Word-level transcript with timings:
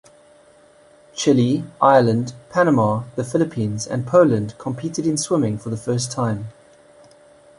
Chile, 1.13 1.63
Ireland, 1.79 2.33
Panama, 2.49 3.03
the 3.15 3.23
Philippines, 3.23 3.85
and 3.85 4.07
Poland 4.07 4.55
competed 4.57 5.05
in 5.05 5.15
swimming 5.15 5.59
for 5.59 5.69
the 5.69 5.77
first 5.77 6.11
time. 6.11 6.47